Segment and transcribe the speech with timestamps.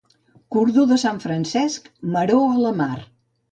[0.55, 2.93] Cordó de Sant Francesc, maror a la mar.